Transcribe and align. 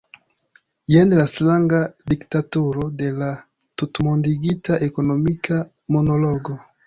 Jen 0.93 1.11
la 1.17 1.25
stranga 1.33 1.81
diktaturo 2.13 2.87
de 3.03 3.11
la 3.19 3.29
tutmondigita 3.83 4.79
ekonomika 4.87 5.61
monologo. 5.97 6.57